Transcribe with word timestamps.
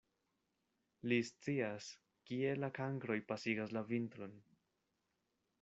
Li 1.11 1.19
scias, 1.27 1.91
kie 2.31 2.57
la 2.63 2.71
kankroj 2.81 3.21
pasigas 3.33 3.79
la 3.79 3.87
vintron. 3.95 4.39